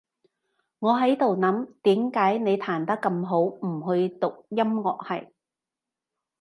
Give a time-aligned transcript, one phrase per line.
[0.79, 5.31] 我喺度諗，點解你彈得咁好，唔去讀音樂系？